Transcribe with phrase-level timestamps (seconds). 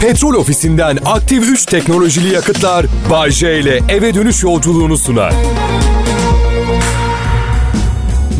[0.00, 5.34] Petrol ofisinden aktif 3 teknolojili yakıtlar Bay J ile eve dönüş yolculuğunu sunar.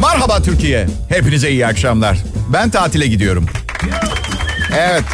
[0.02, 0.86] Merhaba Türkiye.
[1.08, 2.18] Hepinize iyi akşamlar.
[2.52, 3.46] Ben tatile gidiyorum.
[4.78, 5.04] Evet.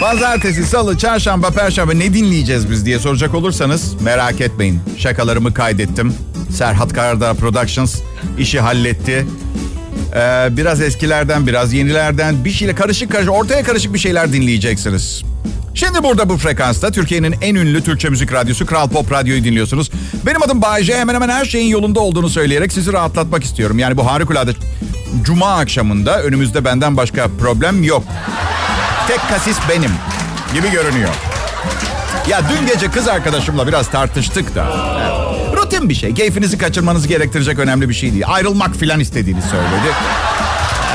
[0.00, 4.80] Pazartesi, salı, çarşamba, perşembe ne dinleyeceğiz biz diye soracak olursanız merak etmeyin.
[4.98, 6.14] Şakalarımı kaydettim.
[6.56, 8.00] Serhat Karadağ Productions
[8.38, 9.26] işi halletti.
[10.14, 15.22] Ee, biraz eskilerden, biraz yenilerden bir şeyle karışık karışık, ortaya karışık bir şeyler dinleyeceksiniz.
[15.74, 19.90] Şimdi burada bu frekansta Türkiye'nin en ünlü Türkçe müzik radyosu Kral Pop Radyo'yu dinliyorsunuz.
[20.26, 20.98] Benim adım Bayece.
[20.98, 23.78] Hemen hemen her şeyin yolunda olduğunu söyleyerek sizi rahatlatmak istiyorum.
[23.78, 24.50] Yani bu harikulade
[25.22, 28.04] cuma akşamında önümüzde benden başka problem yok.
[29.08, 29.90] Tek kasis benim
[30.54, 31.10] gibi görünüyor.
[32.28, 34.66] Ya dün gece kız arkadaşımla biraz tartıştık da.
[35.68, 36.14] Rutin bir şey.
[36.14, 38.24] Keyfinizi kaçırmanızı gerektirecek önemli bir şey değil.
[38.26, 39.94] Ayrılmak filan istediğini söyledi.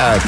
[0.02, 0.22] Evet.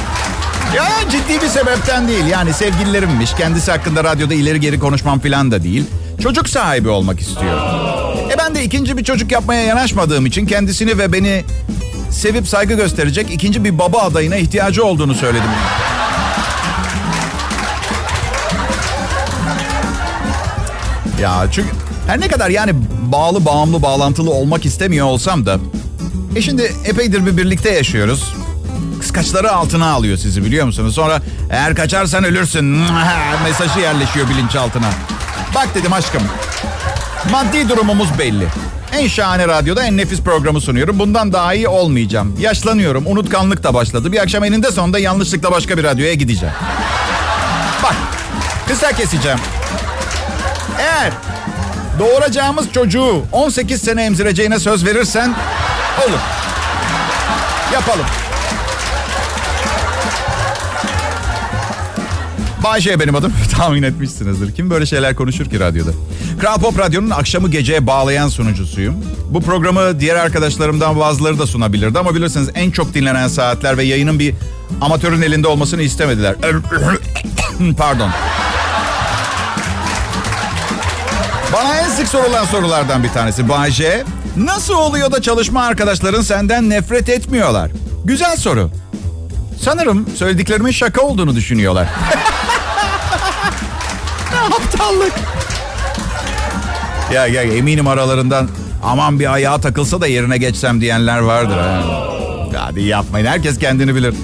[0.77, 2.27] Ya ciddi bir sebepten değil.
[2.27, 3.35] Yani sevgililerimmiş.
[3.35, 5.85] Kendisi hakkında radyoda ileri geri konuşmam filan da değil.
[6.23, 7.59] Çocuk sahibi olmak istiyor.
[8.33, 11.45] E ben de ikinci bir çocuk yapmaya yanaşmadığım için kendisini ve beni
[12.11, 15.51] sevip saygı gösterecek ikinci bir baba adayına ihtiyacı olduğunu söyledim.
[21.23, 25.59] Ya çünkü her ne kadar yani bağlı bağımlı bağlantılı olmak istemiyor olsam da
[26.37, 28.35] e şimdi epeydir bir birlikte yaşıyoruz.
[29.01, 30.95] Kıskaçları altına alıyor sizi biliyor musunuz?
[30.95, 32.65] Sonra eğer kaçarsan ölürsün
[33.45, 34.91] mesajı yerleşiyor bilinçaltına.
[35.55, 36.23] Bak dedim aşkım
[37.31, 38.47] maddi durumumuz belli.
[38.93, 40.99] En şahane radyoda en nefis programı sunuyorum.
[40.99, 42.37] Bundan daha iyi olmayacağım.
[42.41, 43.07] Yaşlanıyorum.
[43.07, 44.13] Unutkanlık da başladı.
[44.13, 46.55] Bir akşam eninde sonunda yanlışlıkla başka bir radyoya gideceğim.
[47.83, 47.95] Bak
[48.69, 49.39] kısa keseceğim.
[50.79, 51.13] Eğer
[51.99, 55.35] doğuracağımız çocuğu 18 sene emzireceğine söz verirsen
[56.09, 56.19] olur.
[57.73, 58.07] Yapalım.
[62.65, 63.33] Bayşe benim adım.
[63.57, 64.55] Tahmin etmişsinizdir.
[64.55, 65.91] Kim böyle şeyler konuşur ki radyoda?
[66.41, 68.95] Kral Pop Radyo'nun akşamı geceye bağlayan sunucusuyum.
[69.31, 74.19] Bu programı diğer arkadaşlarımdan bazıları da sunabilirdi ama bilirsiniz en çok dinlenen saatler ve yayının
[74.19, 74.35] bir
[74.81, 76.35] amatörün elinde olmasını istemediler.
[77.79, 78.11] Pardon.
[81.53, 83.49] Bana en sık sorulan sorulardan bir tanesi.
[83.49, 84.05] Bayce,
[84.37, 87.71] nasıl oluyor da çalışma arkadaşların senden nefret etmiyorlar?
[88.05, 88.71] Güzel soru.
[89.63, 91.89] Sanırım söylediklerimin şaka olduğunu düşünüyorlar.
[94.47, 95.13] Aptallık.
[97.13, 98.49] Ya ya eminim aralarından
[98.85, 101.57] aman bir ayağa takılsa da yerine geçsem diyenler vardır.
[101.59, 101.83] Ha.
[102.57, 103.27] Hadi yapmayın.
[103.27, 104.15] Herkes kendini bilir.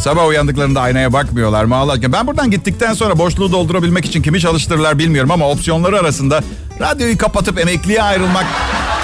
[0.00, 2.12] Sabah uyandıklarında aynaya bakmıyorlar mı Allah aşkına?
[2.12, 6.40] Ben buradan gittikten sonra boşluğu doldurabilmek için kimi çalıştırırlar bilmiyorum ama opsiyonları arasında
[6.80, 8.46] radyoyu kapatıp emekliye ayrılmak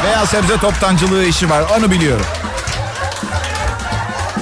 [0.04, 1.64] veya sebze toptancılığı işi var.
[1.78, 2.26] Onu biliyorum.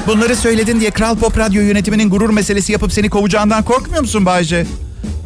[0.06, 4.66] Bunları söyledin diye Kral Pop Radyo yönetiminin gurur meselesi yapıp seni kovacağından korkmuyor musun Bayce?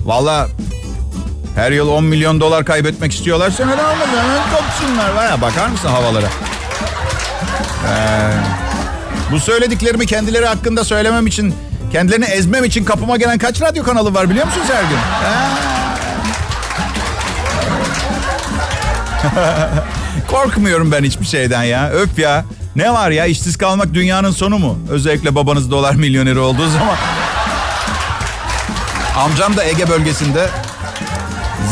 [0.05, 0.49] Valla
[1.55, 4.09] her yıl 10 milyon dolar kaybetmek istiyorlarsa neden olmaz?
[4.23, 5.17] Hemen kopsunlar.
[5.17, 6.27] Baya bakar mısın havalara?
[7.89, 8.18] Ee,
[9.33, 11.55] bu söylediklerimi kendileri hakkında söylemem için,
[11.93, 14.99] kendilerini ezmem için kapıma gelen kaç radyo kanalı var biliyor musunuz her gün?
[20.31, 21.91] Korkmuyorum ben hiçbir şeyden ya.
[21.91, 22.45] Öp ya.
[22.77, 24.79] Ne var ya işsiz kalmak dünyanın sonu mu?
[24.91, 26.97] Özellikle babanız dolar milyoneri olduğu zaman.
[29.17, 30.49] Amcam da Ege bölgesinde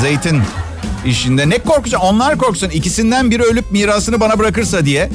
[0.01, 0.43] zeytin
[1.07, 1.51] işinde.
[1.51, 2.03] Ne korkacak?
[2.05, 2.71] Onlar korksun.
[2.71, 5.11] İkisinden biri ölüp mirasını bana bırakırsa diye.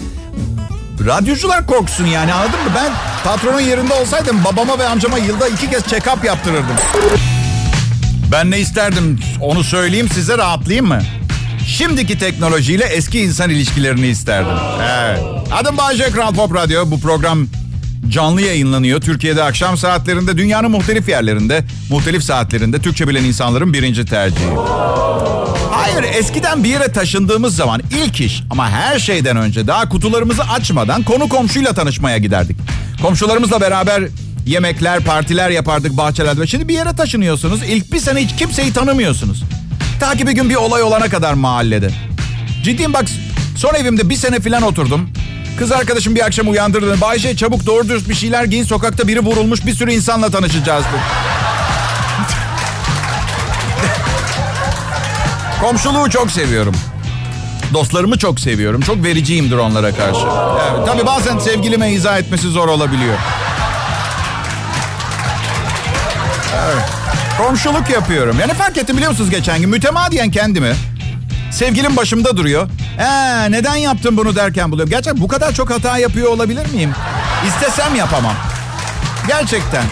[1.05, 2.71] Radyocular korksun yani anladın mı?
[2.75, 2.91] Ben
[3.23, 6.75] patronun yerinde olsaydım babama ve amcama yılda iki kez check-up yaptırırdım.
[8.31, 11.01] Ben ne isterdim onu söyleyeyim size rahatlayayım mı?
[11.67, 14.57] Şimdiki teknolojiyle eski insan ilişkilerini isterdim.
[14.81, 15.19] Evet.
[15.51, 16.91] Adım Bayce Kral Pop Radyo.
[16.91, 17.47] Bu program
[18.09, 19.01] canlı yayınlanıyor.
[19.01, 24.49] Türkiye'de akşam saatlerinde dünyanın muhtelif yerlerinde, muhtelif saatlerinde Türkçe bilen insanların birinci tercihi.
[25.93, 31.03] Hayır eskiden bir yere taşındığımız zaman ilk iş ama her şeyden önce daha kutularımızı açmadan
[31.03, 32.57] konu komşuyla tanışmaya giderdik.
[33.01, 34.03] Komşularımızla beraber
[34.45, 36.47] yemekler, partiler yapardık bahçelerde.
[36.47, 37.63] Şimdi bir yere taşınıyorsunuz.
[37.63, 39.43] İlk bir sene hiç kimseyi tanımıyorsunuz.
[39.99, 41.89] Ta ki bir gün bir olay olana kadar mahallede.
[42.63, 43.05] Ciddiyim bak
[43.57, 45.09] son evimde bir sene falan oturdum.
[45.59, 47.01] Kız arkadaşım bir akşam uyandırdı.
[47.01, 48.63] Bayşe çabuk doğru dürüst bir şeyler giyin.
[48.63, 50.83] Sokakta biri vurulmuş bir sürü insanla tanışacağız.
[50.85, 51.30] dedi.
[55.61, 56.75] Komşuluğu çok seviyorum.
[57.73, 58.81] Dostlarımı çok seviyorum.
[58.81, 60.25] Çok vericiyimdir onlara karşı.
[60.71, 63.17] Evet, tabii bazen sevgilime izah etmesi zor olabiliyor.
[66.65, 66.83] Evet.
[67.37, 68.37] Komşuluk yapıyorum.
[68.39, 69.69] Yani fark ettim biliyor musunuz geçen gün?
[69.69, 70.73] Mütemadiyen kendimi.
[71.51, 72.69] Sevgilim başımda duruyor.
[72.99, 74.89] Ee, neden yaptın bunu derken buluyorum.
[74.89, 76.91] Gerçekten bu kadar çok hata yapıyor olabilir miyim?
[77.47, 78.35] İstesem yapamam.
[79.27, 79.83] Gerçekten.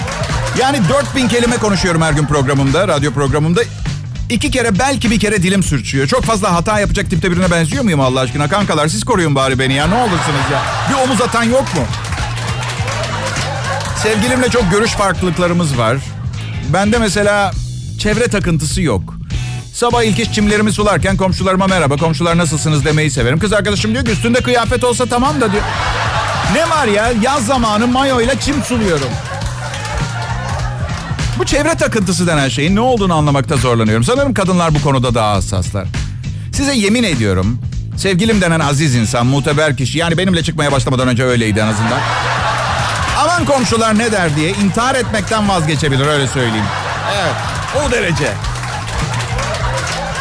[0.60, 3.62] Yani 4000 kelime konuşuyorum her gün programımda, radyo programımda.
[4.29, 6.07] İki kere belki bir kere dilim sürçüyor.
[6.07, 8.49] Çok fazla hata yapacak tipte birine benziyor muyum Allah aşkına?
[8.49, 10.61] Kankalar siz koruyun bari beni ya ne olursunuz ya.
[10.89, 11.81] Bir omuz atan yok mu?
[14.03, 15.97] Sevgilimle çok görüş farklılıklarımız var.
[16.73, 17.51] Bende mesela
[17.99, 19.13] çevre takıntısı yok.
[19.73, 23.39] Sabah ilk iş çimlerimi sularken komşularıma merhaba komşular nasılsınız demeyi severim.
[23.39, 25.63] Kız arkadaşım diyor ki üstünde kıyafet olsa tamam da diyor.
[26.53, 29.09] Ne var ya yaz zamanı mayo ile çim suluyorum.
[31.39, 34.03] Bu çevre takıntısı denen şeyin ne olduğunu anlamakta zorlanıyorum.
[34.03, 35.88] Sanırım kadınlar bu konuda daha hassaslar.
[36.53, 37.59] Size yemin ediyorum
[38.00, 42.00] sevgilim denen aziz insan, muteber kişi yani benimle çıkmaya başlamadan önce öyleydi en azından.
[43.18, 46.65] Aman komşular ne der diye intihar etmekten vazgeçebilir öyle söyleyeyim.
[47.15, 47.33] Evet
[47.88, 48.33] o derece.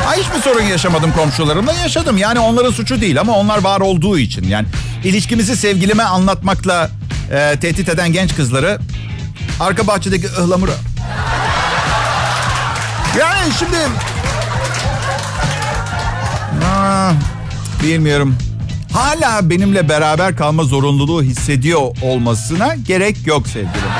[0.04, 2.18] Ha, hiçbir sorun yaşamadım komşularımla yaşadım.
[2.18, 4.44] Yani onların suçu değil ama onlar var olduğu için.
[4.44, 4.66] Yani
[5.04, 6.90] ilişkimizi sevgilime anlatmakla
[7.30, 8.78] e, tehdit eden genç kızları
[9.60, 10.72] arka bahçedeki ıhlamura...
[13.18, 13.76] Yani şimdi...
[16.64, 17.12] Aa,
[17.82, 18.36] bilmiyorum.
[18.92, 23.90] Hala benimle beraber kalma zorunluluğu hissediyor olmasına gerek yok sevgilim.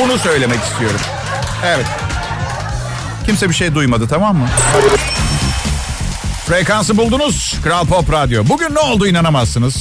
[0.00, 1.00] Bunu söylemek istiyorum.
[1.66, 1.86] Evet.
[3.26, 4.48] Kimse bir şey duymadı tamam mı?
[6.46, 7.54] Frekansı buldunuz.
[7.64, 8.44] Kral Pop Radyo.
[8.48, 9.76] Bugün ne oldu inanamazsınız.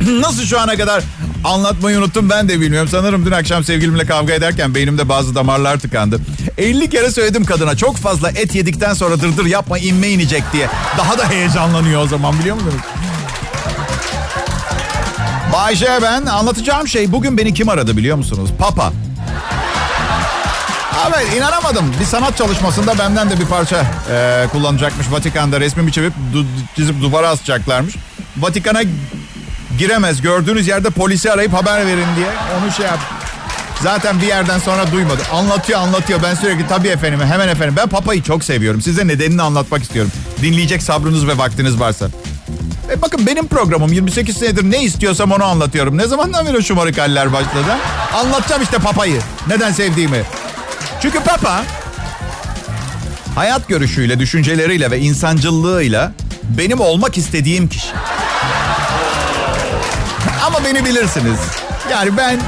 [0.20, 1.02] Nasıl şu ana kadar
[1.44, 2.88] anlatmayı unuttum ben de bilmiyorum.
[2.92, 6.20] Sanırım dün akşam sevgilimle kavga ederken beynimde bazı damarlar tıkandı.
[6.58, 10.68] 50 kere söyledim kadına çok fazla et yedikten sonra dırdır yapma inme inecek diye.
[10.98, 12.74] Daha da heyecanlanıyor o zaman biliyor musunuz?
[15.52, 18.50] Bayşe ben anlatacağım şey bugün beni kim aradı biliyor musunuz?
[18.58, 18.92] Papa.
[21.08, 21.94] Evet inanamadım.
[22.00, 25.12] Bir sanat çalışmasında benden de bir parça e, kullanacakmış.
[25.12, 26.46] Vatikan'da resmimi çizip, du,
[26.76, 27.94] çizip duvara asacaklarmış.
[28.36, 28.82] Vatikan'a
[29.80, 30.20] giremez.
[30.22, 32.26] Gördüğünüz yerde polisi arayıp haber verin diye
[32.60, 32.98] onu şey yap.
[33.82, 35.22] Zaten bir yerden sonra duymadı.
[35.32, 36.20] Anlatıyor anlatıyor.
[36.22, 37.74] Ben sürekli tabii efendim hemen efendim.
[37.76, 38.80] Ben papayı çok seviyorum.
[38.80, 40.12] Size nedenini anlatmak istiyorum.
[40.42, 42.08] Dinleyecek sabrınız ve vaktiniz varsa.
[42.92, 45.98] E bakın benim programım 28 senedir ne istiyorsam onu anlatıyorum.
[45.98, 47.76] Ne zamandan beri şımarık haller başladı?
[48.14, 49.20] Anlatacağım işte papayı.
[49.48, 50.22] Neden sevdiğimi.
[51.02, 51.62] Çünkü Papa
[53.34, 56.12] hayat görüşüyle, düşünceleriyle ve insancılığıyla
[56.58, 57.88] benim olmak istediğim kişi.
[60.64, 61.38] Beni bilirsiniz.
[61.90, 62.40] Yani ben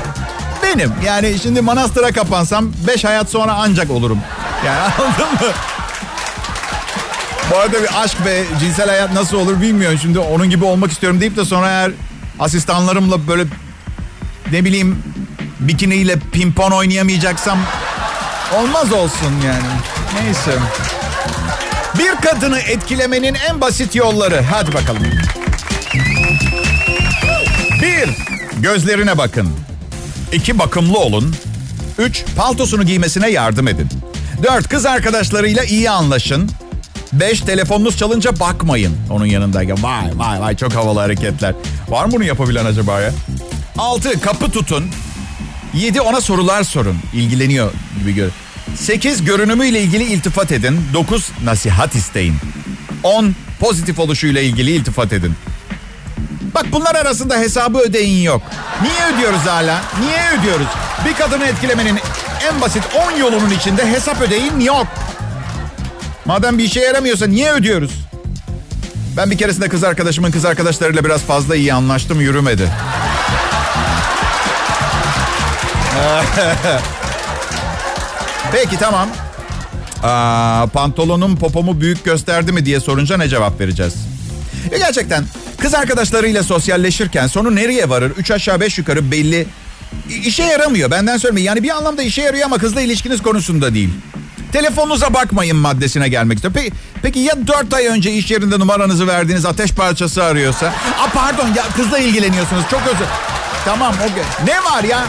[0.62, 0.92] benim.
[1.06, 4.18] Yani şimdi manastıra kapansam beş hayat sonra ancak olurum.
[4.66, 5.52] Yani anladın mı?
[7.50, 9.98] Bu arada bir aşk ve cinsel hayat nasıl olur bilmiyorum.
[10.02, 11.90] Şimdi onun gibi olmak istiyorum deyip de sonra eğer
[12.40, 13.44] asistanlarımla böyle
[14.52, 15.02] ne bileyim
[15.60, 17.58] bikiniyle pimpon oynayamayacaksam
[18.56, 20.22] olmaz olsun yani.
[20.22, 20.52] Neyse.
[21.98, 24.42] Bir kadını etkilemenin en basit yolları.
[24.50, 25.02] Hadi bakalım.
[27.82, 28.10] Bir,
[28.62, 29.48] gözlerine bakın.
[30.32, 31.34] İki, bakımlı olun.
[31.98, 33.88] Üç, paltosunu giymesine yardım edin.
[34.42, 36.50] Dört, kız arkadaşlarıyla iyi anlaşın.
[37.12, 39.82] Beş, telefonunuz çalınca bakmayın onun yanındayken.
[39.82, 41.54] Vay vay vay çok havalı hareketler.
[41.88, 43.10] Var mı bunu yapabilen acaba ya?
[43.78, 44.84] Altı, kapı tutun.
[45.74, 46.96] Yedi, ona sorular sorun.
[47.14, 48.30] İlgileniyor gibi gör.
[48.76, 50.80] Sekiz, görünümüyle ilgili iltifat edin.
[50.94, 52.34] Dokuz, nasihat isteyin.
[53.02, 55.34] On, pozitif oluşuyla ilgili iltifat edin.
[56.54, 58.42] Bak bunlar arasında hesabı ödeyin yok.
[58.82, 59.80] Niye ödüyoruz hala?
[60.00, 60.66] Niye ödüyoruz?
[61.06, 61.98] Bir kadını etkilemenin
[62.48, 62.82] en basit
[63.12, 64.86] 10 yolunun içinde hesap ödeyin yok.
[66.24, 67.90] Madem bir işe yaramıyorsa niye ödüyoruz?
[69.16, 72.68] Ben bir keresinde kız arkadaşımın kız arkadaşlarıyla biraz fazla iyi anlaştım yürümedi.
[78.52, 79.08] Peki tamam.
[80.02, 83.94] Aa, pantolonum popomu büyük gösterdi mi diye sorunca ne cevap vereceğiz?
[84.72, 85.24] Ya gerçekten
[85.62, 88.12] kız arkadaşlarıyla sosyalleşirken sonu nereye varır?
[88.18, 89.46] Üç aşağı beş yukarı belli.
[90.24, 91.46] İşe yaramıyor benden söylemeyin.
[91.46, 93.90] Yani bir anlamda işe yarıyor ama kızla ilişkiniz konusunda değil.
[94.52, 96.54] Telefonunuza bakmayın maddesine gelmek istiyor.
[96.54, 100.66] Peki, peki ya dört ay önce iş yerinde numaranızı verdiğiniz ateş parçası arıyorsa?
[100.66, 103.06] Aa pardon ya kızla ilgileniyorsunuz çok özür.
[103.64, 105.04] Tamam o Ne var ya?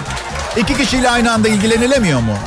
[0.57, 2.38] İki kişiyle aynı anda ilgilenilemiyor mu?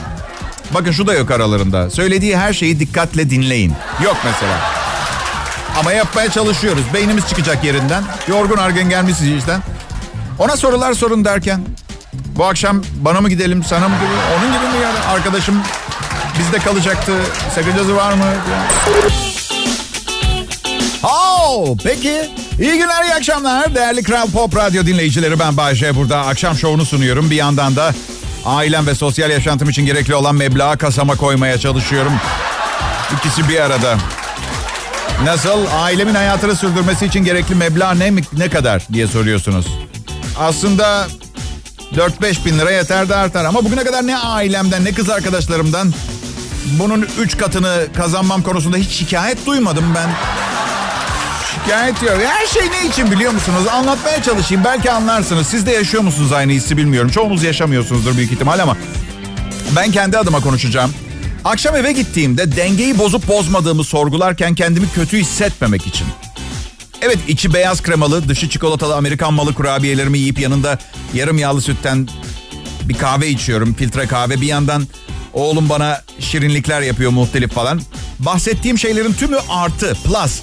[0.75, 1.91] Bakın şu da yok aralarında.
[1.91, 3.73] Söylediği her şeyi dikkatle dinleyin.
[4.05, 4.76] Yok mesela.
[5.81, 6.83] Ama yapmaya çalışıyoruz.
[6.95, 8.05] Beynimiz çıkacak yerinden.
[8.29, 9.63] Yorgun argın gelmişiz işten.
[10.39, 11.61] Ona sorular sorun derken.
[12.13, 14.39] Bu akşam bana mı gidelim sana mı gibi?
[14.39, 14.99] Onun gibi mi yani?
[14.99, 15.63] Arkadaşım
[16.39, 17.13] bizde kalacaktı.
[17.55, 18.25] Sakıncası var mı?
[21.03, 22.31] Oh, peki.
[22.61, 23.75] İyi günler, iyi akşamlar.
[23.75, 25.97] Değerli Kral Pop Radyo dinleyicileri ben Bayce.
[25.97, 27.31] Burada akşam şovunu sunuyorum.
[27.31, 27.95] Bir yandan da
[28.47, 32.13] ailem ve sosyal yaşantım için gerekli olan meblağı kasama koymaya çalışıyorum.
[33.17, 33.97] İkisi bir arada.
[35.25, 35.67] Nasıl?
[35.79, 39.67] Ailemin hayatını sürdürmesi için gerekli meblağ ne, ne kadar diye soruyorsunuz.
[40.39, 41.07] Aslında
[41.95, 43.45] 4-5 bin lira yeter de artar.
[43.45, 45.95] Ama bugüne kadar ne ailemden ne kız arkadaşlarımdan
[46.79, 50.09] bunun 3 katını kazanmam konusunda hiç şikayet duymadım ben.
[51.65, 52.19] Şikayet yok.
[52.27, 53.67] Her şey ne için biliyor musunuz?
[53.73, 54.65] Anlatmaya çalışayım.
[54.65, 55.47] Belki anlarsınız.
[55.47, 57.11] Siz de yaşıyor musunuz aynı hissi bilmiyorum.
[57.11, 58.77] Çoğunuz yaşamıyorsunuzdur büyük ihtimal ama
[59.77, 60.93] ben kendi adıma konuşacağım.
[61.47, 66.07] Akşam eve gittiğimde dengeyi bozup bozmadığımı sorgularken kendimi kötü hissetmemek için.
[67.03, 70.79] Evet içi beyaz kremalı, dışı çikolatalı Amerikan malı kurabiyelerimi yiyip yanında
[71.15, 72.09] yarım yağlı sütten
[72.83, 73.75] bir kahve içiyorum.
[73.75, 74.41] Filtre kahve.
[74.41, 74.87] Bir yandan
[75.33, 77.81] oğlum bana şirinlikler yapıyor muhtelif falan.
[78.19, 80.41] Bahsettiğim şeylerin tümü artı, plus.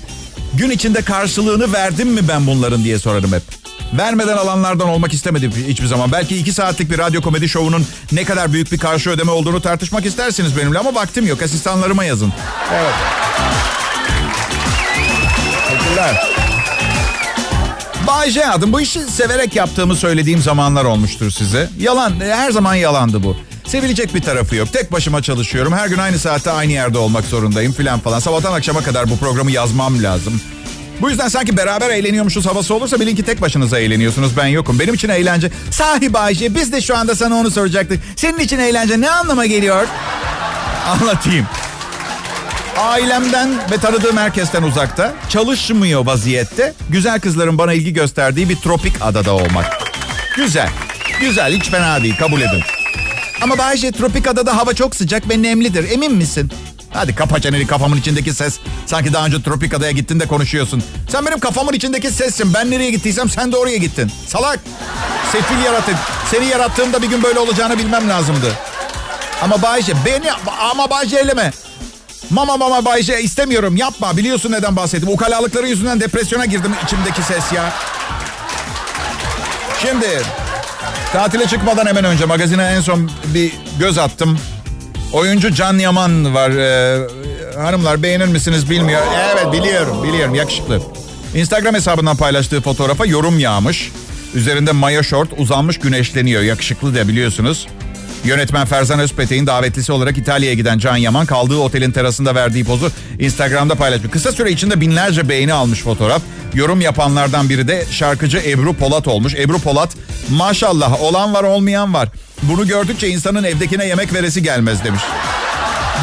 [0.54, 3.63] Gün içinde karşılığını verdim mi ben bunların diye sorarım hep.
[3.98, 6.12] Vermeden alanlardan olmak istemedim hiçbir zaman.
[6.12, 10.06] Belki iki saatlik bir radyo komedi şovunun ne kadar büyük bir karşı ödeme olduğunu tartışmak
[10.06, 11.42] istersiniz benimle ama vaktim yok.
[11.42, 12.34] Asistanlarıma yazın.
[12.74, 12.94] Evet.
[15.68, 16.30] Teşekkürler.
[18.08, 18.74] Bay J adım.
[18.74, 21.70] Bu işi severek yaptığımı söylediğim zamanlar olmuştur size.
[21.80, 23.38] Yalan, her zaman yalandı bu.
[23.68, 24.74] Sevilecek bir tarafı yok.
[24.74, 25.74] Tek başıma çalışıyorum.
[25.74, 28.20] Her gün aynı saatte aynı yerde olmak zorundayım filan falan.
[28.20, 30.42] Sabahtan akşama kadar bu programı yazmam lazım.
[31.04, 34.38] Bu yüzden sanki beraber eğleniyormuşuz havası olursa bilin ki tek başınıza eğleniyorsunuz.
[34.38, 34.80] Ben yokum.
[34.80, 35.52] Benim için eğlence.
[35.72, 38.00] Sahi Bayce biz de şu anda sana onu soracaktık.
[38.16, 39.88] Senin için eğlence ne anlama geliyor?
[40.88, 41.48] Anlatayım.
[42.78, 49.34] Ailemden ve tanıdığım herkesten uzakta, çalışmıyor vaziyette, güzel kızların bana ilgi gösterdiği bir tropik adada
[49.34, 49.78] olmak.
[50.36, 50.70] Güzel,
[51.20, 52.64] güzel, hiç fena değil, kabul edin.
[53.42, 56.52] Ama Bayce, tropik adada hava çok sıcak ve nemlidir, emin misin?
[56.94, 58.60] Hadi kapa çeneni kafamın içindeki ses.
[58.86, 60.84] Sanki daha önce tropik adaya gittin de konuşuyorsun.
[61.10, 62.54] Sen benim kafamın içindeki sessin.
[62.54, 64.12] Ben nereye gittiysem sen de oraya gittin.
[64.28, 64.60] Salak.
[65.32, 65.96] Sefil yaratık.
[66.32, 68.54] Seni yarattığımda bir gün böyle olacağını bilmem lazımdı.
[69.42, 70.32] Ama Bayce beni
[70.72, 71.52] ama Bayce eleme.
[72.30, 74.18] Mama mama Bayce istemiyorum yapma.
[74.18, 75.10] Biliyorsun neden bahsettim.
[75.10, 77.74] Ukalalıkların yüzünden depresyona girdim içimdeki ses ya.
[79.82, 80.22] Şimdi
[81.14, 84.40] tatile çıkmadan hemen önce magazine en son bir göz attım.
[85.14, 86.52] Oyuncu Can Yaman var.
[86.52, 87.08] Ee,
[87.58, 89.02] hanımlar beğenir misiniz bilmiyor.
[89.34, 90.82] Evet biliyorum biliyorum yakışıklı.
[91.36, 93.92] Instagram hesabından paylaştığı fotoğrafa yorum yağmış.
[94.34, 96.42] Üzerinde mayo şort uzanmış güneşleniyor.
[96.42, 97.68] Yakışıklı da biliyorsunuz.
[98.24, 103.76] Yönetmen Ferzan Özpetek'in davetlisi olarak İtalya'ya giden Can Yaman kaldığı otelin terasında verdiği pozu Instagram'da
[103.76, 104.12] paylaşmış.
[104.12, 106.22] Kısa süre içinde binlerce beğeni almış fotoğraf.
[106.54, 109.36] Yorum yapanlardan biri de şarkıcı Ebru Polat olmuş.
[109.36, 109.90] Ebru Polat
[110.30, 112.10] maşallah olan var olmayan var.
[112.44, 115.02] Bunu gördükçe insanın evdekine yemek veresi gelmez demiş.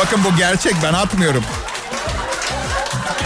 [0.01, 1.45] Bakın bu gerçek ben atmıyorum.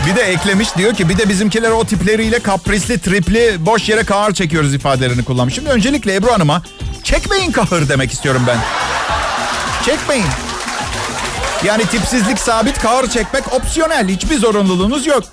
[0.07, 4.35] Bir de eklemiş diyor ki bir de bizimkiler o tipleriyle kaprisli, tripli, boş yere kahır
[4.35, 5.54] çekiyoruz ifadelerini kullanmış.
[5.54, 6.62] Şimdi öncelikle Ebru Hanım'a
[7.02, 8.59] çekmeyin kahır demek istiyorum ben.
[9.85, 10.26] Çekmeyin.
[11.64, 14.09] Yani tipsizlik sabit, kahır çekmek opsiyonel.
[14.09, 15.25] Hiçbir zorunluluğunuz yok.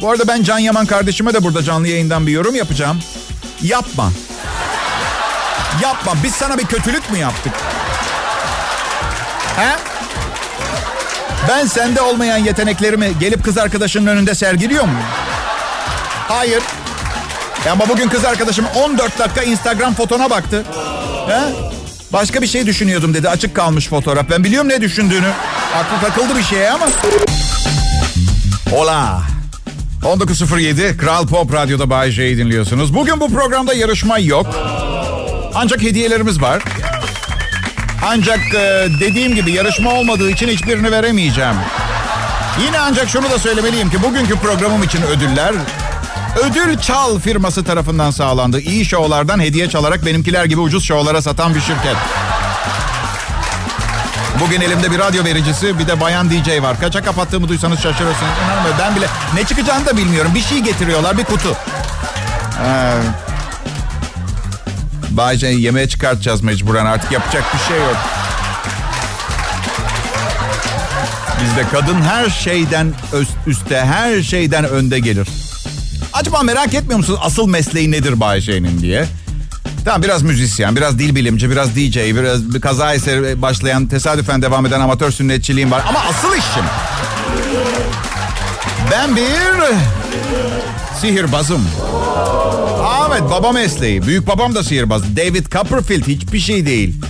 [0.00, 3.00] Bu arada ben Can Yaman kardeşime de burada canlı yayından bir yorum yapacağım.
[3.62, 4.12] Yapma.
[5.82, 6.12] Yapma.
[6.22, 7.52] Biz sana bir kötülük mü yaptık?
[9.56, 9.76] He?
[11.48, 15.06] Ben sende olmayan yeteneklerimi gelip kız arkadaşının önünde sergiliyor muyum?
[16.28, 16.62] Hayır.
[17.72, 20.64] Ama bugün kız arkadaşım 14 dakika Instagram fotona baktı.
[21.28, 21.40] He?
[22.12, 23.28] Başka bir şey düşünüyordum dedi.
[23.28, 24.30] Açık kalmış fotoğraf.
[24.30, 25.30] Ben biliyorum ne düşündüğünü.
[25.76, 26.86] Aklı takıldı bir şeye ama.
[28.70, 29.35] Hola.
[30.06, 32.94] 19.07 Kral Pop Radyo'da Bay J'yi dinliyorsunuz.
[32.94, 34.46] Bugün bu programda yarışma yok.
[35.54, 36.62] Ancak hediyelerimiz var.
[38.06, 41.54] Ancak e, dediğim gibi yarışma olmadığı için hiçbirini veremeyeceğim.
[42.66, 45.54] Yine ancak şunu da söylemeliyim ki bugünkü programım için ödüller
[46.44, 48.60] Ödül Çal firması tarafından sağlandı.
[48.60, 51.96] İyi şovlardan hediye çalarak benimkiler gibi ucuz şovlara satan bir şirket.
[54.40, 56.80] Bugün elimde bir radyo vericisi bir de bayan DJ var.
[56.80, 58.32] Kaça kapattığımı duysanız şaşırırsınız.
[58.46, 58.78] İnanmıyorum.
[58.80, 60.32] Ben bile ne çıkacağını da bilmiyorum.
[60.34, 61.56] Bir şey getiriyorlar bir kutu.
[62.66, 62.92] Ee,
[65.10, 67.96] Bayce yemeğe çıkartacağız mecburen artık yapacak bir şey yok.
[71.44, 72.92] Bizde kadın her şeyden
[73.46, 75.28] üstte, her şeyden önde gelir.
[76.12, 79.06] Acaba merak etmiyor musunuz asıl mesleği nedir Bayce'nin diye?
[79.86, 84.66] Tamam biraz müzisyen, biraz dil bilimci, biraz DJ, biraz bir kaza eseri başlayan, tesadüfen devam
[84.66, 85.82] eden amatör sünnetçiliğim var.
[85.88, 86.64] Ama asıl işim...
[88.90, 89.22] Ben bir
[91.00, 91.64] sihirbazım.
[93.10, 94.02] Evet baba mesleği.
[94.06, 95.02] Büyük babam da sihirbaz.
[95.16, 97.00] David Copperfield hiçbir şey değil.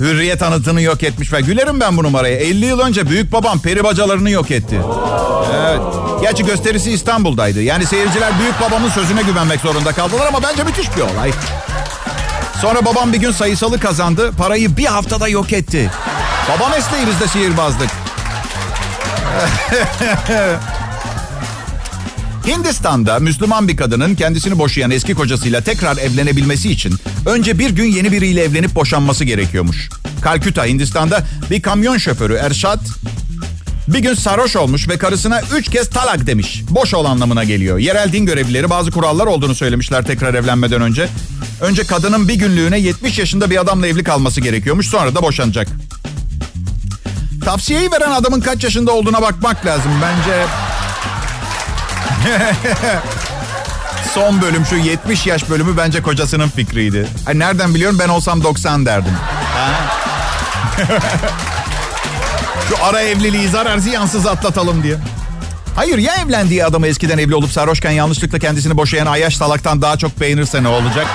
[0.00, 2.36] Hürriyet anıtını yok etmiş ve gülerim ben bu numaraya.
[2.36, 4.80] 50 yıl önce büyük babam peri bacalarını yok etti.
[5.56, 5.80] Evet.
[6.22, 7.62] Gerçi gösterisi İstanbul'daydı.
[7.62, 11.32] Yani seyirciler büyük babamın sözüne güvenmek zorunda kaldılar ama bence müthiş bir olay.
[12.60, 14.32] Sonra babam bir gün sayısalı kazandı.
[14.38, 15.90] Parayı bir haftada yok etti.
[16.48, 17.90] Baba mesleği bizde sihirbazlık.
[22.46, 28.12] Hindistan'da Müslüman bir kadının kendisini boşayan eski kocasıyla tekrar evlenebilmesi için Önce bir gün yeni
[28.12, 29.88] biriyle evlenip boşanması gerekiyormuş.
[30.22, 32.80] Kalküta Hindistan'da bir kamyon şoförü Erşat
[33.88, 36.62] bir gün sarhoş olmuş ve karısına üç kez talak demiş.
[36.70, 37.78] Boş ol anlamına geliyor.
[37.78, 41.08] Yerel din görevlileri bazı kurallar olduğunu söylemişler tekrar evlenmeden önce.
[41.60, 44.88] Önce kadının bir günlüğüne 70 yaşında bir adamla evli kalması gerekiyormuş.
[44.88, 45.68] Sonra da boşanacak.
[47.44, 49.92] Tavsiyeyi veren adamın kaç yaşında olduğuna bakmak lazım.
[50.02, 50.46] Bence
[54.14, 57.06] son bölüm şu 70 yaş bölümü bence kocasının fikriydi.
[57.26, 59.12] Ay nereden biliyorum ben olsam 90 derdim.
[62.68, 64.96] şu ara evliliği zarar ziyansız atlatalım diye.
[65.76, 70.20] Hayır ya evlendiği adamı eskiden evli olup sarhoşken yanlışlıkla kendisini boşayan Ayyaş salaktan daha çok
[70.20, 71.06] beğenirse ne olacak?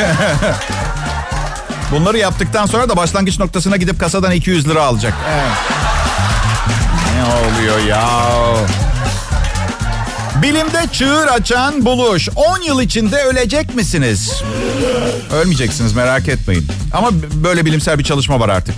[1.92, 5.14] Bunları yaptıktan sonra da başlangıç noktasına gidip kasadan 200 lira alacak.
[5.30, 5.52] Evet.
[7.16, 8.08] Ne oluyor ya?
[10.42, 12.28] Bilimde çığır açan buluş.
[12.36, 14.42] 10 yıl içinde ölecek misiniz?
[15.32, 16.66] Ölmeyeceksiniz merak etmeyin.
[16.94, 17.10] Ama
[17.44, 18.74] böyle bilimsel bir çalışma var artık.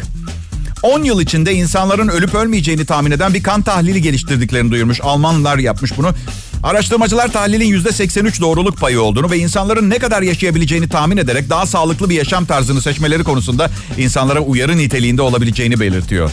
[0.82, 5.00] 10 yıl içinde insanların ölüp ölmeyeceğini tahmin eden bir kan tahlili geliştirdiklerini duyurmuş.
[5.02, 6.14] Almanlar yapmış bunu.
[6.62, 12.10] Araştırmacılar tahlilin %83 doğruluk payı olduğunu ve insanların ne kadar yaşayabileceğini tahmin ederek daha sağlıklı
[12.10, 16.30] bir yaşam tarzını seçmeleri konusunda insanlara uyarı niteliğinde olabileceğini belirtiyor.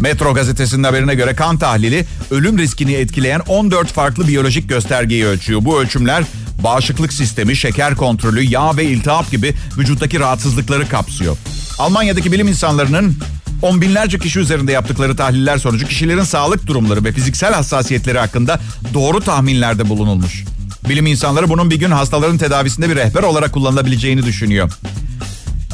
[0.00, 5.64] Metro gazetesinin haberine göre kan tahlili ölüm riskini etkileyen 14 farklı biyolojik göstergeyi ölçüyor.
[5.64, 6.24] Bu ölçümler
[6.64, 11.36] bağışıklık sistemi, şeker kontrolü, yağ ve iltihap gibi vücuttaki rahatsızlıkları kapsıyor.
[11.78, 13.16] Almanya'daki bilim insanlarının
[13.62, 18.60] on binlerce kişi üzerinde yaptıkları tahliller sonucu kişilerin sağlık durumları ve fiziksel hassasiyetleri hakkında
[18.94, 20.44] doğru tahminlerde bulunulmuş.
[20.88, 24.72] Bilim insanları bunun bir gün hastaların tedavisinde bir rehber olarak kullanılabileceğini düşünüyor.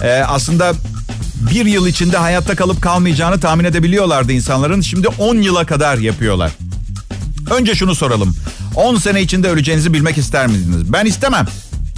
[0.02, 0.72] Ee, aslında
[1.50, 4.80] bir yıl içinde hayatta kalıp kalmayacağını tahmin edebiliyorlardı insanların.
[4.80, 6.52] Şimdi 10 yıla kadar yapıyorlar.
[7.50, 8.36] Önce şunu soralım.
[8.74, 10.92] 10 sene içinde öleceğinizi bilmek ister miydiniz?
[10.92, 11.46] Ben istemem.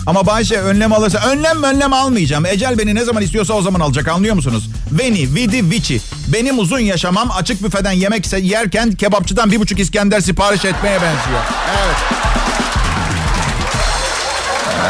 [0.07, 2.47] Ama Bayşe önlem alırsa önlem önlem almayacağım.
[2.47, 4.69] Ecel beni ne zaman istiyorsa o zaman alacak anlıyor musunuz?
[4.93, 6.01] Veni, vidi, vici.
[6.29, 11.41] Benim uzun yaşamam açık büfeden yemek yerken kebapçıdan bir buçuk İskender sipariş etmeye benziyor.
[11.85, 11.97] Evet.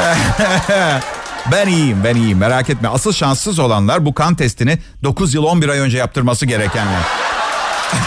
[1.53, 2.39] ben iyiyim, ben iyiyim.
[2.39, 2.89] Merak etme.
[2.89, 7.03] Asıl şanssız olanlar bu kan testini 9 yıl 11 ay önce yaptırması gerekenler.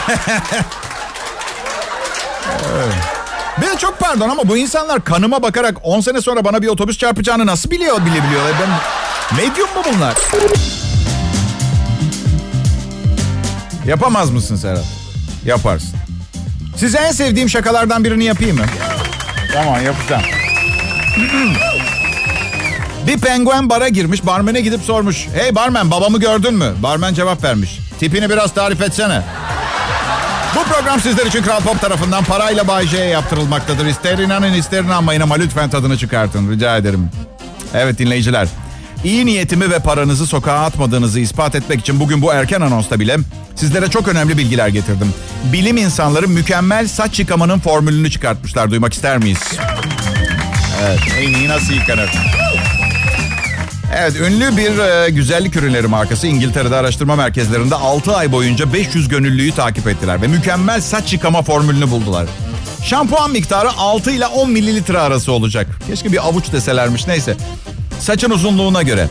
[2.75, 3.16] evet.
[3.61, 7.45] De çok pardon ama bu insanlar kanıma bakarak 10 sene sonra bana bir otobüs çarpacağını
[7.45, 8.51] nasıl biliyor bilebiliyorlar?
[8.61, 8.69] Ben
[9.37, 10.13] medyum mu bunlar?
[13.87, 14.85] Yapamaz mısın Serhat?
[15.45, 15.95] Yaparsın.
[16.77, 18.65] Size en sevdiğim şakalardan birini yapayım mı?
[19.53, 20.21] Tamam yapacağım.
[23.07, 25.27] bir penguen bara girmiş, barmene gidip sormuş.
[25.33, 26.73] Hey barmen babamı gördün mü?
[26.83, 27.79] Barmen cevap vermiş.
[27.99, 29.21] Tipini biraz tarif etsene.
[30.55, 33.85] Bu program sizler için Kral Pop tarafından parayla Bay J'ye yaptırılmaktadır.
[33.85, 37.09] İster inanın ister inanmayın ama lütfen tadını çıkartın rica ederim.
[37.73, 38.47] Evet dinleyiciler.
[39.03, 43.17] İyi niyetimi ve paranızı sokağa atmadığınızı ispat etmek için bugün bu erken anonsta bile
[43.55, 45.13] sizlere çok önemli bilgiler getirdim.
[45.53, 48.71] Bilim insanları mükemmel saç yıkamanın formülünü çıkartmışlar.
[48.71, 49.39] Duymak ister miyiz?
[50.81, 50.99] Evet.
[51.19, 52.09] En iyi nasıl yıkanır?
[53.95, 59.51] Evet ünlü bir e, güzellik ürünleri markası İngiltere'de araştırma merkezlerinde 6 ay boyunca 500 gönüllüyü
[59.51, 62.27] takip ettiler ve mükemmel saç yıkama formülünü buldular.
[62.83, 65.67] Şampuan miktarı 6 ile 10 mililitre arası olacak.
[65.87, 67.35] Keşke bir avuç deselermiş neyse.
[67.99, 69.07] Saçın uzunluğuna göre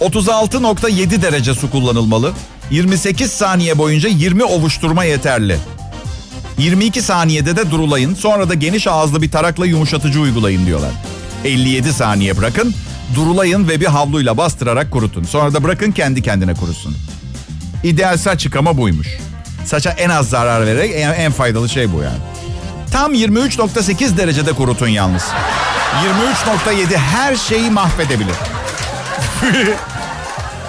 [0.00, 2.32] 36.7 derece su kullanılmalı.
[2.70, 5.56] 28 saniye boyunca 20 ovuşturma yeterli.
[6.58, 8.14] 22 saniyede de durulayın.
[8.14, 10.92] Sonra da geniş ağızlı bir tarakla yumuşatıcı uygulayın diyorlar.
[11.44, 12.74] 57 saniye bırakın.
[13.14, 15.24] Durulayın ve bir havluyla bastırarak kurutun.
[15.24, 16.96] Sonra da bırakın kendi kendine kurusun.
[17.82, 19.08] İdeal saç yıkama buymuş.
[19.64, 22.18] Saça en az zarar vererek en, en faydalı şey bu yani.
[22.92, 25.22] Tam 23.8 derecede kurutun yalnız.
[26.66, 28.34] 23.7 her şeyi mahvedebilir.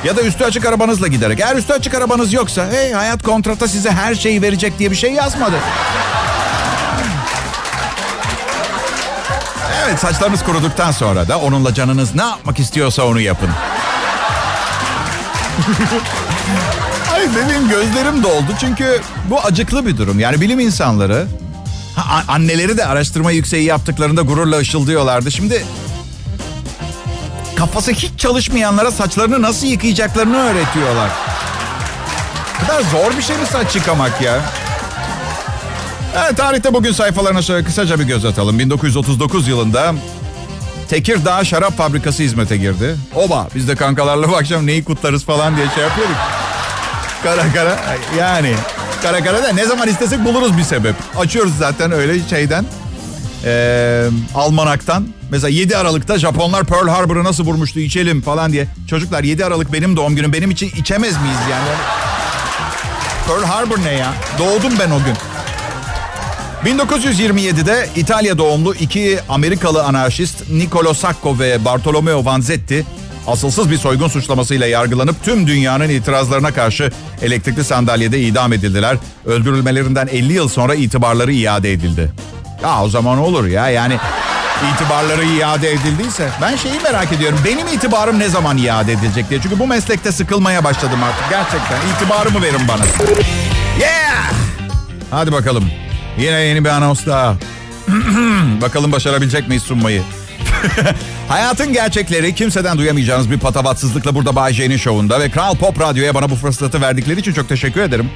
[0.05, 1.39] ya da üstü açık arabanızla giderek.
[1.39, 5.13] Eğer üstü açık arabanız yoksa hey hayat kontrata size her şeyi verecek diye bir şey
[5.13, 5.55] yazmadı.
[9.91, 13.49] Evet saçlarınız kuruduktan sonra da onunla canınız ne yapmak istiyorsa onu yapın.
[17.13, 20.19] Ay benim gözlerim doldu çünkü bu acıklı bir durum.
[20.19, 21.27] Yani bilim insanları
[21.95, 25.31] ha, anneleri de araştırma yükseği yaptıklarında gururla ışıldıyorlardı.
[25.31, 25.65] Şimdi
[27.55, 31.09] kafası hiç çalışmayanlara saçlarını nasıl yıkayacaklarını öğretiyorlar.
[32.61, 34.41] Bu kadar zor bir şey mi saç yıkamak ya?
[36.17, 38.59] Evet, tarihte bugün sayfalarına şöyle kısaca bir göz atalım.
[38.59, 39.93] 1939 yılında
[40.89, 42.95] Tekirdağ Şarap Fabrikası hizmete girdi.
[43.15, 46.15] Oba biz de kankalarla bu akşam neyi kutlarız falan diye şey yapıyorduk.
[47.23, 47.79] Kara kara
[48.19, 48.53] yani
[49.01, 50.95] kara kara da ne zaman istesek buluruz bir sebep.
[51.17, 52.65] Açıyoruz zaten öyle şeyden.
[53.45, 55.07] Ee, almanaktan.
[55.31, 58.67] Mesela 7 Aralık'ta Japonlar Pearl Harbor'ı nasıl vurmuştu içelim falan diye.
[58.89, 60.33] Çocuklar 7 Aralık benim doğum günüm.
[60.33, 61.67] Benim için içemez miyiz yani?
[63.27, 64.13] Pearl Harbor ne ya?
[64.39, 65.30] Doğdum ben o gün.
[66.65, 72.85] 1927'de İtalya doğumlu iki Amerikalı anarşist Niccolo Sacco ve Bartolomeo Vanzetti
[73.27, 78.97] asılsız bir soygun suçlamasıyla yargılanıp tüm dünyanın itirazlarına karşı elektrikli sandalyede idam edildiler.
[79.25, 82.11] Öldürülmelerinden 50 yıl sonra itibarları iade edildi.
[82.63, 83.97] Ya o zaman olur ya yani
[84.73, 86.29] itibarları iade edildiyse.
[86.41, 87.39] Ben şeyi merak ediyorum.
[87.45, 89.41] Benim itibarım ne zaman iade edilecek diye.
[89.41, 91.29] Çünkü bu meslekte sıkılmaya başladım artık.
[91.29, 92.83] Gerçekten itibarımı verin bana.
[93.79, 94.31] Yeah!
[95.11, 95.63] Hadi bakalım.
[96.17, 97.35] Yine yeni bir anons daha.
[98.61, 100.03] bakalım başarabilecek miyiz sunmayı?
[101.29, 106.29] Hayatın gerçekleri kimseden duyamayacağınız bir patavatsızlıkla burada Bay J'nin şovunda ve Kral Pop Radyo'ya bana
[106.29, 108.09] bu fırsatı verdikleri için çok teşekkür ederim.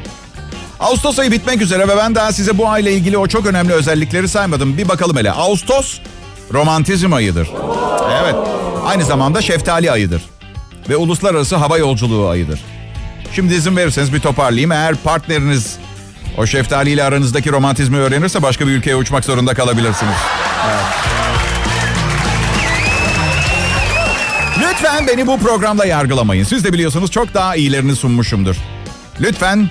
[0.80, 4.28] Ağustos ayı bitmek üzere ve ben daha size bu ayla ilgili o çok önemli özellikleri
[4.28, 4.78] saymadım.
[4.78, 5.32] Bir bakalım hele.
[5.32, 6.00] Ağustos
[6.54, 7.50] romantizm ayıdır.
[8.24, 8.36] Evet.
[8.86, 10.22] Aynı zamanda şeftali ayıdır.
[10.90, 12.60] Ve uluslararası hava yolculuğu ayıdır.
[13.36, 14.72] Şimdi izin verirseniz bir toparlayayım.
[14.72, 15.78] Eğer partneriniz
[16.38, 20.16] o şeftaliyle aranızdaki romantizmi öğrenirse başka bir ülkeye uçmak zorunda kalabilirsiniz.
[20.70, 20.86] Evet.
[24.60, 26.44] Lütfen beni bu programda yargılamayın.
[26.44, 28.56] Siz de biliyorsunuz çok daha iyilerini sunmuşumdur.
[29.22, 29.70] Lütfen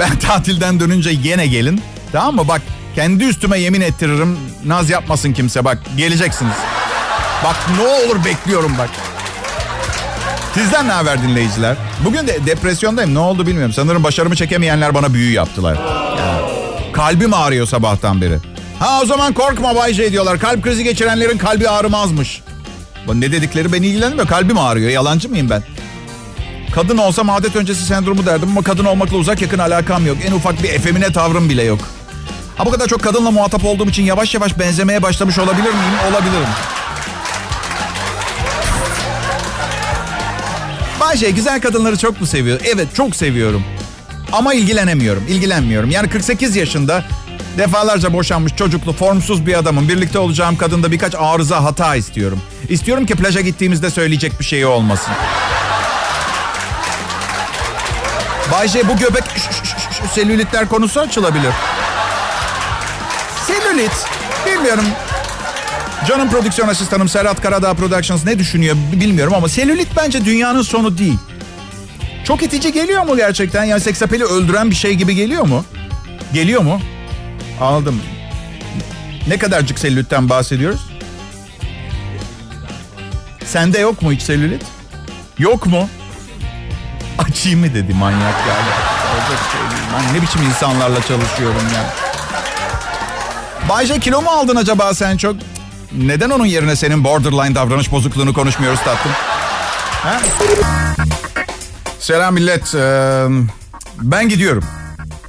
[0.00, 1.82] ben tatilden dönünce yine gelin.
[2.12, 2.48] Tamam mı?
[2.48, 2.62] Bak
[2.94, 4.38] kendi üstüme yemin ettiririm.
[4.64, 6.54] Naz yapmasın kimse bak geleceksiniz.
[7.44, 8.90] Bak ne olur bekliyorum bak.
[10.56, 11.76] Sizden ne haber dinleyiciler?
[12.04, 13.14] Bugün de depresyondayım.
[13.14, 13.72] Ne oldu bilmiyorum.
[13.72, 15.74] Sanırım başarımı çekemeyenler bana büyü yaptılar.
[16.18, 18.38] Yani, kalbim ağrıyor sabahtan beri.
[18.78, 20.38] Ha o zaman korkma Bay J diyorlar.
[20.38, 22.42] Kalp krizi geçirenlerin kalbi ağrımazmış.
[23.14, 24.26] Ne dedikleri beni ilgilenmiyor.
[24.26, 24.90] Kalbim ağrıyor.
[24.90, 25.62] Yalancı mıyım ben?
[26.74, 30.16] Kadın olsam adet öncesi sendromu derdim ama kadın olmakla uzak yakın alakam yok.
[30.26, 31.80] En ufak bir efemine tavrım bile yok.
[32.56, 35.94] Ha bu kadar çok kadınla muhatap olduğum için yavaş yavaş benzemeye başlamış olabilir miyim?
[36.10, 36.48] Olabilirim.
[41.06, 42.60] Bayce güzel kadınları çok mu seviyor?
[42.64, 43.64] Evet çok seviyorum.
[44.32, 45.24] Ama ilgilenemiyorum.
[45.28, 45.90] İlgilenmiyorum.
[45.90, 47.04] Yani 48 yaşında
[47.58, 52.40] defalarca boşanmış çocuklu formsuz bir adamın birlikte olacağım kadında birkaç arıza hata istiyorum.
[52.68, 55.12] İstiyorum ki plaja gittiğimizde söyleyecek bir şey olmasın.
[58.52, 59.24] Bayce bu göbek
[60.14, 61.52] selülitler konusu açılabilir.
[63.46, 64.06] Selülit.
[64.46, 64.84] Bilmiyorum.
[66.08, 71.18] Canım prodüksiyon asistanım Serhat Karadağ Productions ne düşünüyor bilmiyorum ama selülit bence dünyanın sonu değil.
[72.24, 73.64] Çok itici geliyor mu gerçekten?
[73.64, 75.64] Yani seksapeli öldüren bir şey gibi geliyor mu?
[76.34, 76.80] Geliyor mu?
[77.60, 78.02] Aldım.
[79.28, 80.80] Ne kadarcık selülitten bahsediyoruz?
[83.44, 84.62] Sende yok mu hiç selülit?
[85.38, 85.88] Yok mu?
[87.18, 88.66] Açayım mı dedi manyak yani.
[89.52, 89.60] Şey.
[89.94, 91.94] Ben ne biçim insanlarla çalışıyorum ya.
[93.68, 95.36] Bayce kilo mu aldın acaba sen çok?
[95.92, 99.12] Neden onun yerine senin borderline davranış bozukluğunu konuşmuyoruz tatlım?
[100.02, 100.20] Ha?
[101.98, 102.74] Selam millet.
[102.74, 103.26] Ee,
[104.02, 104.64] ben gidiyorum.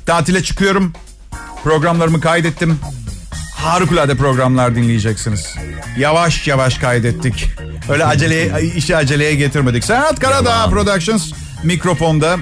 [0.06, 0.93] Tatile çıkıyorum.
[1.63, 2.80] Programlarımı kaydettim.
[3.56, 5.56] Harikulade programlar dinleyeceksiniz.
[5.98, 7.50] Yavaş yavaş kaydettik.
[7.89, 9.84] Öyle aceleye, işi aceleye getirmedik.
[9.84, 11.32] Serhat Karadağ Productions
[11.63, 12.38] mikrofonda.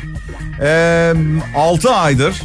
[0.62, 1.14] Ee,
[1.56, 2.42] 6 aydır.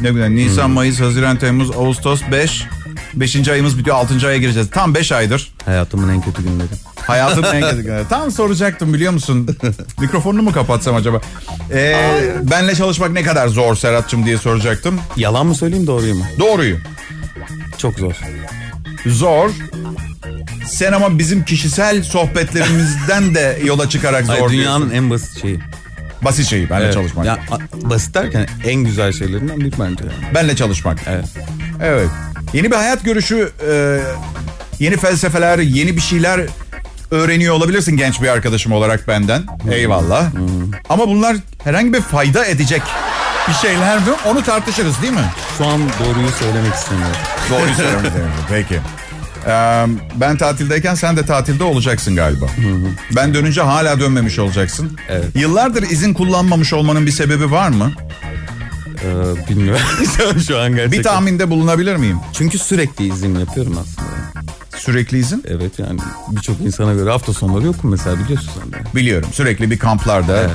[0.00, 0.28] Ne güzel.
[0.28, 0.74] Nisan, hmm.
[0.74, 2.66] Mayıs, Haziran, Temmuz, Ağustos 5.
[3.14, 3.48] 5.
[3.48, 3.96] ayımız bitiyor.
[3.96, 4.26] 6.
[4.26, 4.70] aya gireceğiz.
[4.70, 5.52] Tam 5 aydır.
[5.64, 6.68] Hayatımın en kötü günleri.
[7.06, 8.08] Hayatımın en kötü günleri.
[8.08, 9.56] Tam soracaktım biliyor musun?
[10.00, 11.20] Mikrofonunu mu kapatsam acaba?
[11.72, 15.00] Ee, benle çalışmak ne kadar zor Serhat'cığım diye soracaktım.
[15.16, 16.24] Yalan mı söyleyeyim doğruyu mu?
[16.38, 16.76] Doğruyu.
[17.78, 18.14] Çok zor.
[19.06, 19.50] Zor.
[20.66, 25.60] Sen ama bizim kişisel sohbetlerimizden de yola çıkarak zor Hayır, Dünyanın en basit şeyi.
[26.22, 26.94] Basit şeyi benle evet.
[26.94, 27.26] çalışmak.
[27.26, 27.38] Ya,
[27.72, 30.04] basit derken en güzel şeylerinden bir bence.
[30.04, 30.34] Yani.
[30.34, 30.98] Benle çalışmak.
[31.06, 31.24] Evet.
[31.82, 32.10] Evet.
[32.52, 34.00] Yeni bir hayat görüşü, e,
[34.78, 36.40] yeni felsefeler, yeni bir şeyler
[37.10, 39.42] öğreniyor olabilirsin genç bir arkadaşım olarak benden.
[39.70, 40.24] Eyvallah.
[40.88, 42.82] Ama bunlar herhangi bir fayda edecek
[43.48, 44.04] bir şeyler mi?
[44.26, 45.24] Onu tartışırız değil mi?
[45.58, 47.16] Şu an doğruyu söylemek istemiyorum.
[47.50, 48.34] Doğruyu söylemek istemiyorum.
[48.48, 48.80] Peki.
[49.46, 52.46] Ee, ben tatildeyken sen de tatilde olacaksın galiba.
[53.16, 54.98] Ben dönünce hala dönmemiş olacaksın.
[55.08, 55.24] Evet.
[55.34, 57.92] Yıllardır izin kullanmamış olmanın bir sebebi var mı?
[59.04, 59.82] Ee, bilmiyorum
[60.46, 60.98] şu an gerçekten.
[60.98, 62.18] Bir tahminde bulunabilir miyim?
[62.32, 64.08] Çünkü sürekli izin yapıyorum aslında.
[64.78, 65.44] Sürekli izin?
[65.48, 68.94] Evet yani birçok insana göre hafta sonları yok mu mesela biliyorsun sen de.
[68.94, 70.50] Biliyorum sürekli bir kamplarda evet,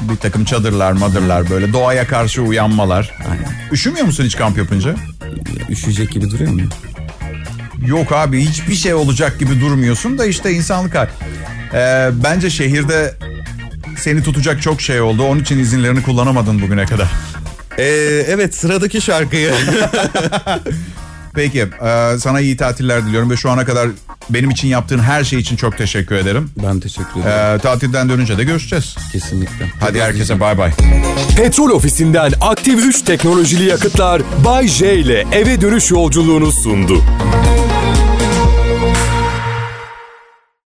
[0.00, 3.14] bir takım çadırlar madırlar böyle doğaya karşı uyanmalar.
[3.30, 3.72] Aynen.
[3.72, 4.94] Üşümüyor musun hiç kamp yapınca?
[5.70, 6.60] Üşüyecek gibi duruyor mu?
[7.86, 11.06] Yok abi hiçbir şey olacak gibi durmuyorsun da işte insanlık hal.
[11.74, 13.14] Ee, bence şehirde
[13.98, 15.22] seni tutacak çok şey oldu.
[15.22, 17.08] Onun için izinlerini kullanamadın bugüne kadar.
[17.80, 19.52] Ee, evet sıradaki şarkıyı.
[21.34, 23.88] Peki e, sana iyi tatiller diliyorum ve şu ana kadar
[24.30, 26.50] benim için yaptığın her şey için çok teşekkür ederim.
[26.62, 27.56] Ben teşekkür ederim.
[27.56, 28.96] E, tatilden dönünce de görüşeceğiz.
[29.12, 29.66] Kesinlikle.
[29.80, 30.70] Hadi herkese bay bay.
[31.36, 37.02] Petrol ofisinden aktif 3 teknolojili yakıtlar Bay J ile eve dönüş yolculuğunu sundu.